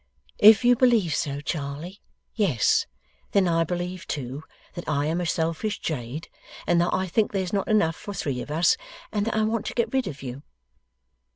[0.39, 2.01] 'If you believe so, Charley,
[2.33, 2.87] yes,
[3.33, 4.41] then I believe too,
[4.73, 6.27] that I am a selfish jade,
[6.65, 8.77] and that I think there's not enough for three of us,
[9.11, 10.41] and that I want to get rid of you.